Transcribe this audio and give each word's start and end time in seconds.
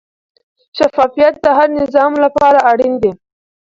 شفافیت 0.77 1.33
د 1.43 1.45
هر 1.57 1.67
نظام 1.81 2.11
لپاره 2.25 2.59
اړین 2.71 2.93
دی. 3.01 3.11